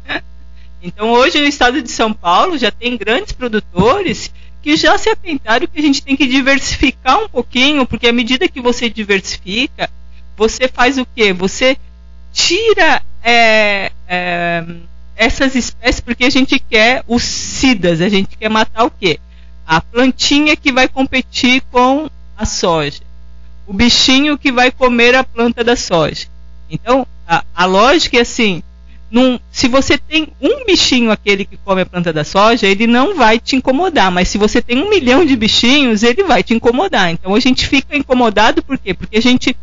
[0.81, 4.31] Então hoje no estado de São Paulo já tem grandes produtores
[4.62, 8.49] que já se atentaram que a gente tem que diversificar um pouquinho, porque à medida
[8.49, 9.91] que você diversifica,
[10.37, 11.33] você faz o quê?
[11.33, 11.77] Você
[12.33, 14.64] tira é, é,
[15.17, 19.19] essas espécies porque a gente quer os SIDAs, a gente quer matar o quê?
[19.69, 23.03] A plantinha que vai competir com a soja.
[23.67, 26.27] O bichinho que vai comer a planta da soja.
[26.71, 28.63] Então, a, a lógica é assim:
[29.11, 33.15] num, se você tem um bichinho, aquele que come a planta da soja, ele não
[33.15, 34.11] vai te incomodar.
[34.11, 37.11] Mas se você tem um milhão de bichinhos, ele vai te incomodar.
[37.11, 38.95] Então a gente fica incomodado por quê?
[38.95, 39.57] Porque a gente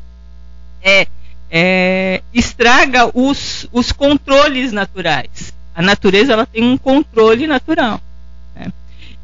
[0.84, 1.08] é,
[1.50, 5.54] é, estraga os, os controles naturais.
[5.76, 8.02] A natureza ela tem um controle natural.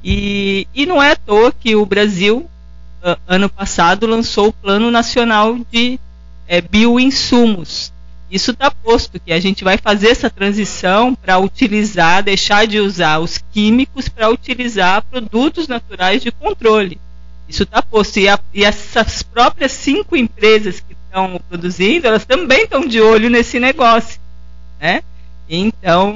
[0.04, 2.50] E, e não é à toa que o Brasil,
[3.28, 6.00] ano passado, lançou o Plano Nacional de
[6.48, 7.94] é, Bioinsumos.
[8.32, 13.20] Isso está posto, que a gente vai fazer essa transição para utilizar, deixar de usar
[13.20, 16.98] os químicos para utilizar produtos naturais de controle.
[17.48, 18.20] Isso está posto.
[18.20, 23.30] E, a, e, essas próprias cinco empresas que estão produzindo, elas também estão de olho
[23.30, 24.18] nesse negócio.
[24.80, 25.04] Né?
[25.50, 26.14] Então.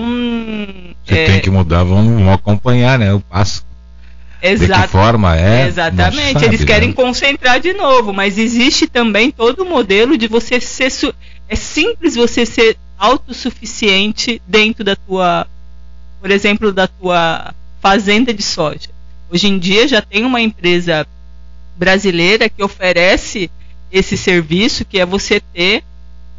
[1.04, 1.26] Você é...
[1.26, 3.66] tem que mudar, vamos, vamos acompanhar né, o passo.
[4.52, 4.82] Exato.
[4.82, 5.68] De que forma é?
[5.68, 6.34] Exatamente.
[6.34, 6.94] Sabe, Eles querem né?
[6.94, 10.92] concentrar de novo, mas existe também todo o modelo de você ser.
[11.48, 15.48] É simples você ser autossuficiente dentro da tua,
[16.22, 18.90] por exemplo, da tua fazenda de soja.
[19.30, 21.06] Hoje em dia já tem uma empresa
[21.76, 23.50] brasileira que oferece
[23.92, 25.84] esse serviço, que é você ter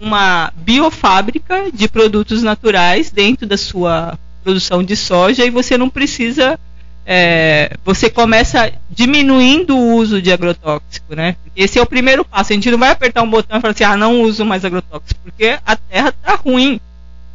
[0.01, 6.59] uma biofábrica de produtos naturais dentro da sua produção de soja e você não precisa
[7.07, 11.37] é, você começa diminuindo o uso de agrotóxico, né?
[11.55, 12.53] Esse é o primeiro passo.
[12.53, 15.21] A gente não vai apertar um botão e falar assim, ah, não uso mais agrotóxico,
[15.23, 16.81] porque a terra está ruim.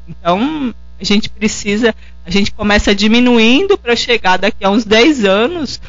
[0.09, 5.79] Então, a gente precisa, a gente começa diminuindo para chegar daqui a uns 10 anos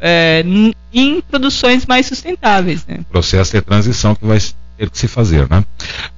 [0.00, 0.42] é,
[0.90, 2.86] em produções mais sustentáveis.
[2.86, 3.00] Né?
[3.10, 4.38] Processo de transição que vai
[4.78, 5.62] ter que se fazer, né?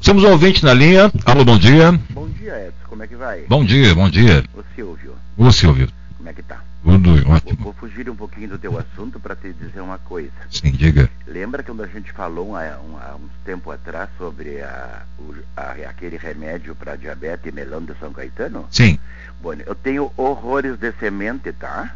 [0.00, 1.10] Temos um ouvinte na linha.
[1.24, 1.98] Alô, bom dia.
[2.10, 2.88] Bom dia, Edson.
[2.88, 3.40] Como é que vai?
[3.48, 4.44] Bom dia, bom dia.
[4.54, 5.14] O Silvio.
[5.36, 5.88] O Silvio.
[6.16, 6.60] Como é que tá?
[6.82, 7.56] Tudo ótimo.
[7.56, 10.30] Vou, vou fugir um pouquinho do teu assunto para te dizer uma coisa.
[10.50, 11.10] Sim, diga.
[11.26, 15.72] Lembra quando a gente falou há, um, há uns tempo atrás sobre a, o, a,
[15.88, 18.66] aquele remédio para diabetes melão de São Caetano?
[18.70, 18.98] Sim.
[19.40, 21.94] Bom, eu tenho horrores de semente, tá?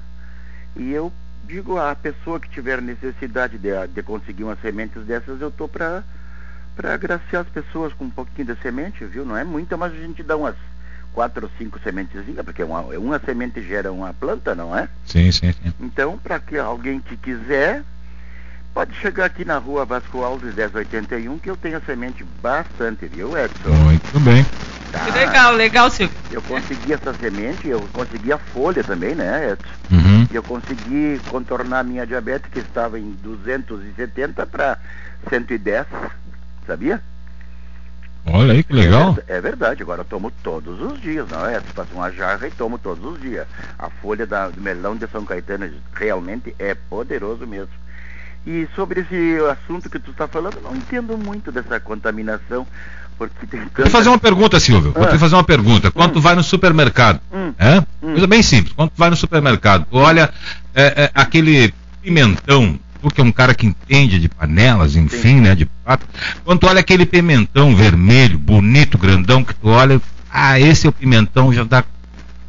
[0.77, 1.13] E eu
[1.45, 6.03] digo à pessoa que tiver necessidade de, de conseguir umas sementes dessas, eu tô para
[6.75, 9.27] para agraciar as pessoas com um pouquinho de semente, viu?
[9.27, 10.57] Não é muita, mas a gente dá umas
[11.13, 14.89] quatro ou cinco sementezinhas, porque uma, uma semente gera uma planta, não é?
[15.07, 15.73] Sim, sim, sim.
[15.81, 17.83] Então, para que alguém que quiser,
[18.75, 23.37] pode chegar aqui na rua Vasco Alves 1081, que eu tenho a semente bastante, viu,
[23.37, 23.69] Edson?
[23.69, 24.45] Muito bem.
[24.91, 25.07] Tá.
[25.07, 26.17] Que legal, legal, Silvio.
[26.31, 29.69] Eu consegui essa semente, eu consegui a folha também, né, Edson?
[29.91, 30.27] Uhum.
[30.31, 34.79] Eu consegui contornar a minha diabetes, que estava em 270 para
[35.31, 35.87] 110,
[36.67, 37.01] sabia?
[38.25, 39.19] Olha aí que legal.
[39.27, 41.61] É, verdade, agora eu tomo todos os dias, não é?
[41.61, 43.47] Faço uma jarra e tomo todos os dias.
[43.79, 47.69] A folha da, do melão de São Caetano realmente é poderoso mesmo.
[48.47, 52.67] E sobre esse assunto que tu está falando, não entendo muito dessa contaminação,
[53.19, 53.83] porque tem tanta...
[53.83, 54.93] Vou fazer uma pergunta, Silvio.
[54.93, 55.19] Vou te Ah.
[55.19, 55.91] fazer uma pergunta.
[55.91, 56.15] Quando Hum.
[56.15, 57.53] tu vai no supermercado, Hum.
[57.59, 57.79] é?
[58.03, 58.13] Hum.
[58.13, 58.73] Coisa bem simples.
[58.73, 60.33] Quando tu vai no supermercado, tu olha
[60.75, 65.41] é, é, aquele pimentão, tu que é um cara que entende de panelas, enfim, Sim.
[65.41, 66.07] né, de prato.
[66.45, 70.93] Quando tu olha aquele pimentão vermelho, bonito, grandão, que tu olha, ah, esse é o
[70.93, 71.85] pimentão, já dá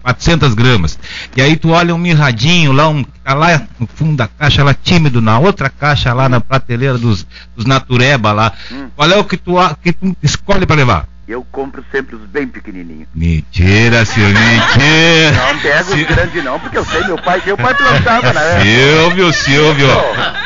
[0.04, 1.00] 400 gramas.
[1.36, 4.74] E aí tu olha um mirradinho lá, um tá lá no fundo da caixa, lá
[4.74, 8.52] tímido, na outra caixa lá na prateleira dos, dos natureba lá.
[8.72, 8.90] Hum.
[8.96, 11.13] Qual é o que tu, que tu escolhe para levar?
[11.28, 13.08] Eu compro sempre os bem pequenininhos.
[13.16, 15.32] Mentira, Silvio, mentira.
[15.54, 18.62] Não pego os Sil- grandes não, porque eu sei, meu pai, meu pai plantava, né?
[18.62, 19.88] Silvio, Silvio.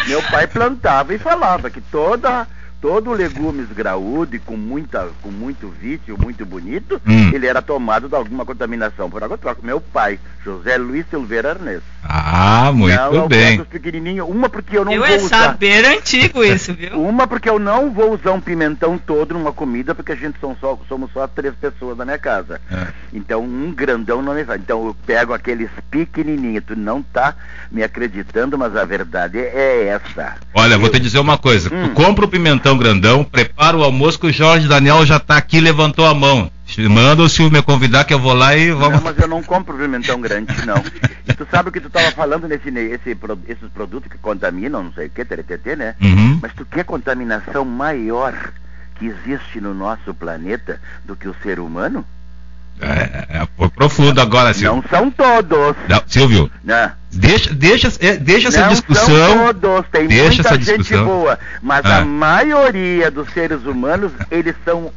[0.08, 2.48] Meu pai plantava e falava que toda
[2.82, 7.32] todo legumes graúdo e com muita com muito vício, muito bonito, Hum.
[7.34, 9.62] ele era tomado de alguma contaminação por água troca.
[9.64, 11.82] Meu pai, José Luiz Silveira Arnes.
[12.04, 13.62] Ah, muito não, eu bem.
[13.64, 15.44] pequenininhos, uma porque eu não Eu vou é usar.
[15.44, 17.02] saber antigo isso, viu?
[17.02, 20.56] Uma porque eu não vou usar um pimentão todo numa comida, porque a gente são
[20.60, 22.62] só, somos só três pessoas na minha casa.
[22.72, 22.88] É.
[23.14, 24.58] Então um grandão não me vai.
[24.58, 26.64] Então eu pego aqueles pequenininhos.
[26.66, 27.36] Tu não tá
[27.72, 30.36] me acreditando, mas a verdade é essa.
[30.54, 31.74] Olha, vou te dizer uma coisa.
[31.74, 31.90] Hum.
[31.90, 35.60] Tu compra o pimentão grandão, prepara o almoço que o Jorge Daniel já tá aqui,
[35.60, 36.50] levantou a mão.
[36.90, 38.98] Manda o Silvio me convidar que eu vou lá e vamos.
[38.98, 40.84] Não, mas eu não compro pimentão grande, não.
[41.28, 44.94] E tu sabe o que tu tava falando nesse, esse, esses produtos que contaminam, não
[44.94, 45.96] sei o que, TTT, né?
[46.02, 46.40] Uhum.
[46.42, 48.34] Mas tu quer contaminação maior
[48.96, 52.06] que existe no nosso planeta do que o ser humano?
[52.80, 54.76] É, é, foi profundo agora, Silvio.
[54.76, 55.76] Não são todos.
[55.88, 56.92] Não, Silvio, Né?
[57.18, 59.06] Deixa, deixa, é, deixa essa não discussão.
[59.06, 61.06] são todos, tem Deixa muita gente discussão.
[61.06, 61.98] boa, mas Ah.
[62.00, 64.92] a maioria dos seres humanos, eles são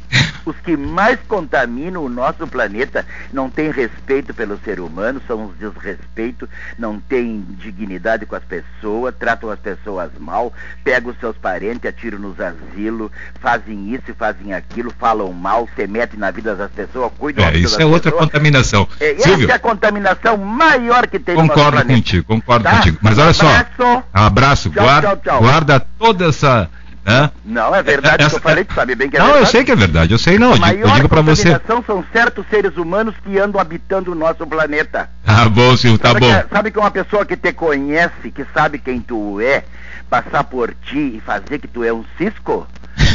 [0.45, 5.55] os que mais contaminam o nosso planeta, não tem respeito pelo ser humano, são uns
[5.59, 10.51] desrespeito, não tem dignidade com as pessoas, tratam as pessoas mal,
[10.83, 15.85] pegam os seus parentes, atiram nos asilos, fazem isso e fazem aquilo, falam mal, se
[15.85, 18.25] metem na vida das pessoas, cuidam da É, isso é outra pessoas.
[18.25, 18.87] contaminação.
[18.99, 21.93] É, Silvio, essa é a contaminação maior que tem no nosso concordo planeta.
[21.99, 22.71] contigo, concordo Tá?
[22.77, 22.97] contigo.
[23.01, 24.03] Mas olha só, Abraço.
[24.13, 25.39] abraço, Tchau, guarda, tchau, tchau.
[25.41, 26.69] guarda toda essa.
[27.03, 27.31] Né?
[27.43, 29.45] Não, é verdade que Essa- eu falei, tu sabe bem que é não, verdade.
[29.47, 31.59] eu sei que é verdade, eu sei não, A eu digo, digo pra você.
[31.65, 35.09] são certos seres humanos que andam habitando o nosso planeta.
[35.25, 36.41] Tá bom, Silvio, tá sabe, bom.
[36.43, 39.63] Que, sabe que uma pessoa que te conhece, que sabe quem tu é,
[40.11, 42.67] passar por ti e fazer que tu é um cisco?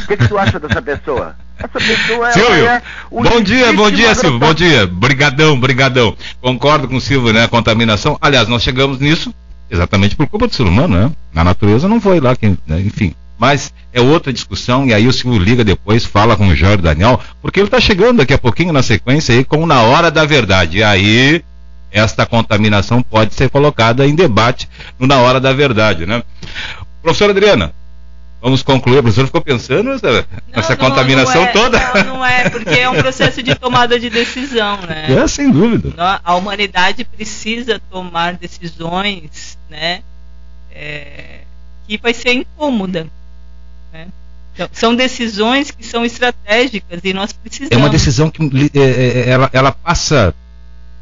[0.03, 1.37] O que, que tu acha dessa pessoa?
[1.59, 4.87] Essa pessoa ela Silvio, é o bom dia, bom dia, Silvio, bom dia.
[4.87, 6.17] Brigadão, brigadão.
[6.41, 7.45] Concordo com o Silvio, né?
[7.45, 8.19] A contaminação.
[8.21, 9.35] Aliás, nós chegamos nisso
[9.71, 11.13] exatamente por culpa do ser humano, né?
[11.33, 12.81] Na natureza não foi lá, quem, né?
[12.81, 13.15] enfim.
[13.39, 17.21] Mas é outra discussão, e aí o Silvio liga depois, fala com o Jorge Daniel,
[17.43, 20.79] porque ele está chegando daqui a pouquinho na sequência aí, como na hora da verdade.
[20.79, 21.43] E aí,
[21.91, 26.23] esta contaminação pode ser colocada em debate no na hora da verdade, né?
[27.03, 27.73] Professora Adriana,
[28.47, 28.99] vamos concluir.
[28.99, 31.79] A professora ficou pensando nessa, nessa Não, não, contaminação não é, toda?
[31.79, 35.07] Não, não é, porque é um processo de tomada de decisão, né?
[35.13, 35.93] É, sem dúvida.
[36.25, 40.03] A humanidade precisa tomar decisões, né?
[40.77, 41.41] é,
[41.89, 43.07] que vai ser incômoda.
[43.93, 44.09] Né?
[44.55, 47.73] Então, são decisões que são estratégicas e nós precisamos.
[47.73, 50.35] É uma decisão que li- é, é, ela, ela passa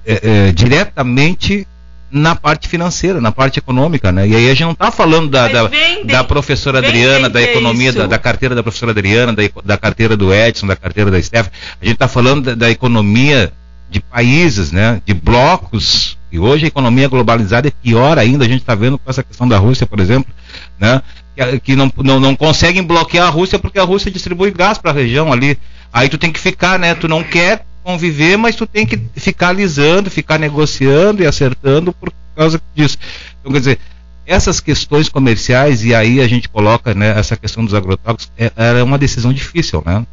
[0.06, 1.66] é, é, diretamente
[2.14, 4.28] na parte financeira, na parte econômica, né?
[4.28, 7.42] E aí a gente não está falando da, da, vem da professora vem Adriana, da
[7.42, 11.20] economia, da, da carteira da professora Adriana, da, da carteira do Edson, da carteira da
[11.20, 11.48] Steph.
[11.82, 13.52] A gente está falando da, da economia
[13.90, 15.02] de países, né?
[15.04, 16.16] De blocos.
[16.30, 18.44] E hoje a economia globalizada é pior ainda.
[18.44, 20.32] A gente está vendo com essa questão da Rússia, por exemplo,
[20.78, 21.02] né?
[21.34, 24.92] Que, que não, não, não conseguem bloquear a Rússia porque a Rússia distribui gás para
[24.92, 25.58] a região ali.
[25.92, 26.94] Aí tu tem que ficar, né?
[26.94, 32.12] Tu não quer conviver, mas tu tem que ficar alisando, ficar negociando e acertando por
[32.34, 32.98] causa disso.
[33.40, 33.78] Então, quer dizer,
[34.26, 38.82] essas questões comerciais, e aí a gente coloca né, essa questão dos agrotóxicos, é, é
[38.82, 40.04] uma decisão difícil, né?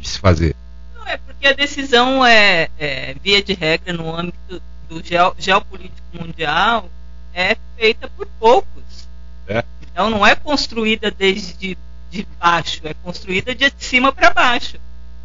[0.00, 0.56] De se fazer.
[0.96, 6.00] Não, é porque a decisão é, é, via de regra, no âmbito do geo- geopolítico
[6.18, 6.88] mundial,
[7.34, 9.06] é feita por poucos.
[9.46, 9.62] É.
[9.92, 11.76] Então não é construída desde
[12.10, 14.76] de baixo, é construída de cima para baixo.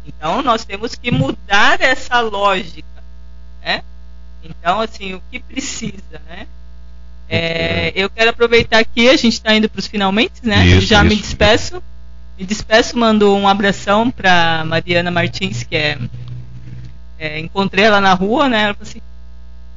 [0.08, 2.88] Então nós temos que mudar essa lógica.
[3.62, 3.82] Né?
[4.42, 6.46] Então, assim, o que precisa, né?
[7.28, 10.66] É, eu quero aproveitar aqui, a gente está indo para os finalmente, né?
[10.66, 11.22] Isso, Já me isso.
[11.22, 11.82] despeço.
[12.38, 15.98] Me despeço, mando um abração para Mariana Martins, que é
[17.18, 18.62] é, encontrei ela na rua, né?
[18.62, 19.02] Ela falou assim: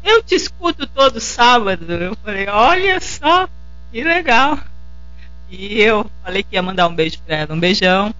[0.03, 1.91] Eu te escuto todo sábado.
[1.91, 3.49] Eu falei: Olha só,
[3.91, 4.59] que legal.
[5.49, 7.53] E eu falei que ia mandar um beijo para ela.
[7.53, 8.13] Um beijão.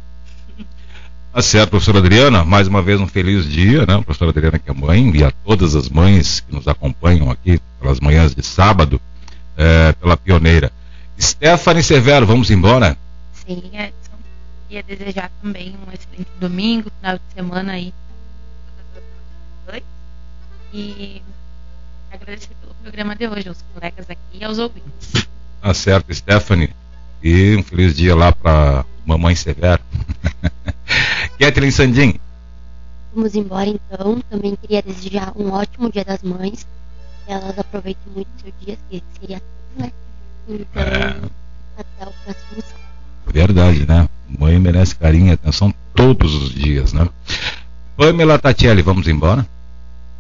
[1.34, 2.44] Tá certo, professora Adriana.
[2.44, 4.02] Mais uma vez um feliz dia, né?
[4.02, 8.02] Professora Adriana, que é mãe, e a todas as mães que nos acompanham aqui pelas
[8.02, 9.00] manhãs de sábado,
[9.56, 10.72] é, pela pioneira.
[11.18, 12.98] Stephanie Severo, vamos embora?
[13.34, 14.18] Sim, Edson.
[14.68, 17.94] Queria desejar também um excelente domingo, final de semana aí.
[20.74, 21.22] E
[22.12, 25.28] agradecer pelo programa de hoje, aos colegas aqui e aos ouvintes.
[25.62, 26.74] Tá certo, Stephanie.
[27.24, 29.82] E um feliz dia lá para Mamãe Severo.
[31.40, 32.16] Kathleen Sandim.
[33.14, 34.22] Vamos embora então.
[34.30, 36.66] Também queria desejar um ótimo Dia das Mães.
[37.26, 39.92] Que elas aproveitem muito o seu dia, que seria tudo, né?
[40.50, 41.16] Então, É.
[41.78, 42.82] até o próximo sábado.
[43.28, 44.10] Verdade, né?
[44.28, 47.08] Mãe merece carinho e atenção todos os dias, né?
[47.96, 49.46] Pamela Tatielli, vamos embora?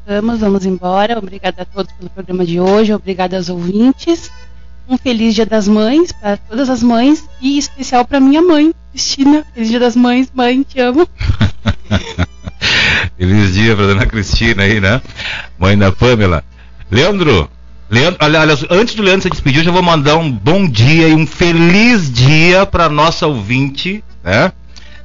[0.05, 1.17] Vamos, vamos embora.
[1.17, 2.93] Obrigada a todos pelo programa de hoje.
[2.93, 4.31] Obrigada aos ouvintes.
[4.91, 9.45] Um feliz Dia das Mães para todas as mães e especial para minha mãe, Cristina.
[9.53, 11.07] Feliz Dia das Mães, mãe, te amo.
[13.17, 15.01] Feliz dia pra dona Cristina aí, né?
[15.57, 16.43] Mãe da Pamela.
[16.89, 17.49] Leandro,
[17.89, 21.13] Leandro, aliás, antes do Leandro se despedir, eu já vou mandar um bom dia e
[21.13, 24.51] um feliz dia para nossa ouvinte, né?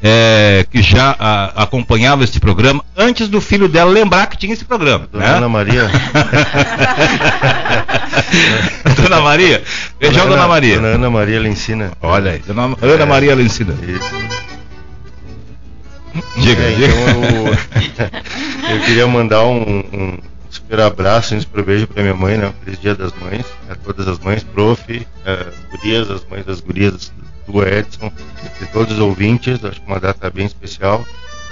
[0.03, 4.65] É, que já a- acompanhava este programa antes do filho dela lembrar que tinha esse
[4.65, 5.09] programa.
[5.11, 5.37] Dona né?
[5.37, 5.91] Ana Maria.
[9.03, 9.63] Dona Maria.
[9.99, 10.77] Beijão, Dona, Maria.
[10.77, 11.93] Dona Ana Maria Lencina.
[12.03, 13.07] Olha aí, Dona Ana É.
[13.07, 13.75] Maria Lencina.
[13.83, 14.47] Isso.
[16.39, 16.87] Diga, É, diga.
[16.87, 17.53] então eu,
[18.77, 20.19] eu queria mandar um, um
[20.51, 22.53] super abraço, um super beijo para minha mãe, né?
[22.65, 27.13] Feliz Dia das Mães, a todas as mães, prof, eh, gurias, as mães das gurias
[27.47, 28.13] do Edson,
[28.61, 31.05] de todos os ouvintes, acho que uma data bem especial.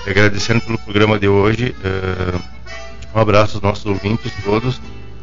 [0.07, 2.38] E agradecendo pelo programa de hoje, eh,
[3.14, 4.80] um abraço aos nossos ouvintes todos.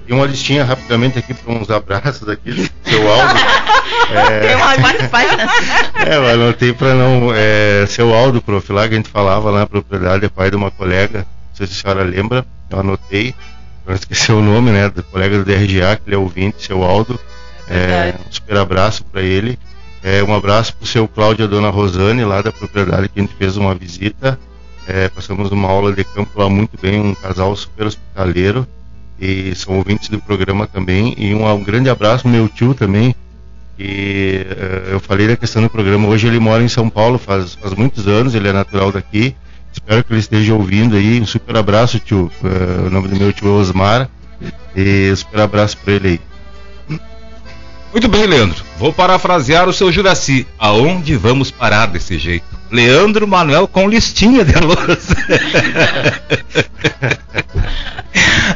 [0.07, 3.33] E uma listinha rapidamente aqui para uns abraços aqui do seu Aldo.
[4.41, 5.49] Tem umas quatro páginas.
[5.95, 7.31] É, eu anotei pra não.
[7.33, 10.55] É, seu Aldo, prof, lá que a gente falava lá na propriedade, é pai de
[10.55, 13.35] uma colega, não sei se a senhora lembra, eu anotei,
[13.85, 17.19] não esquecer o nome, né, do colega do DRGA, que ele é ouvinte, seu Aldo.
[17.69, 19.57] É, um super abraço para ele.
[20.03, 23.21] É, um abraço pro seu Cláudio e a dona Rosane, lá da propriedade que a
[23.21, 24.39] gente fez uma visita.
[24.87, 28.67] É, passamos uma aula de campo lá muito bem, um casal super hospitaleiro.
[29.19, 31.13] E são ouvintes do programa também.
[31.15, 33.13] E um, um grande abraço meu tio também,
[33.77, 36.07] que eh, eu falei da questão do programa.
[36.07, 39.35] Hoje ele mora em São Paulo faz, faz muitos anos, ele é natural daqui.
[39.71, 41.21] Espero que ele esteja ouvindo aí.
[41.21, 42.31] Um super abraço, tio.
[42.43, 44.09] Eh, o nome do meu tio é Osmar.
[44.75, 46.30] E um super abraço para ele aí.
[47.91, 48.63] Muito bem, Leandro.
[48.77, 50.47] Vou parafrasear o seu Juraci.
[50.57, 52.45] Aonde vamos parar desse jeito?
[52.71, 54.77] Leandro Manuel com listinha de alôs.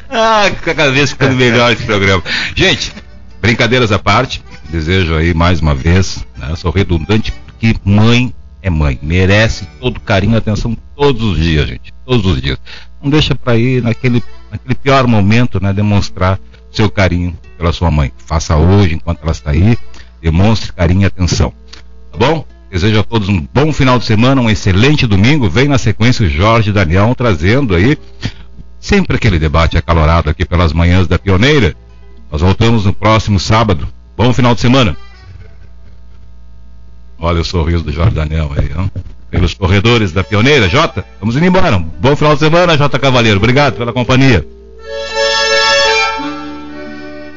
[0.10, 2.24] ah, cada vez ficando melhor esse programa.
[2.56, 2.94] Gente,
[3.42, 8.98] brincadeiras à parte, desejo aí mais uma vez, né, sou redundante, porque mãe é mãe,
[9.02, 12.58] merece todo carinho e atenção todos os dias, gente, todos os dias.
[13.04, 16.40] Não deixa para ir naquele, naquele pior momento, né, demonstrar
[16.72, 18.12] seu carinho pela sua mãe.
[18.18, 19.78] Faça hoje, enquanto ela está aí,
[20.22, 21.54] demonstre carinho e atenção.
[22.12, 22.46] Tá bom?
[22.72, 25.50] Desejo a todos um bom final de semana, um excelente domingo.
[25.50, 27.98] Vem na sequência o Jorge Daniel trazendo aí
[28.80, 31.76] sempre aquele debate acalorado aqui pelas manhãs da Pioneira.
[32.32, 33.88] Nós voltamos no próximo sábado.
[34.18, 34.98] Bom final de semana.
[37.18, 38.88] Olha o sorriso do Jorge Daniel aí, ó.
[39.30, 40.68] Pelos corredores da Pioneira.
[40.68, 41.80] Jota, vamos indo embora.
[41.80, 43.38] Bom final de semana, Jota Cavaleiro.
[43.38, 44.46] Obrigado pela companhia.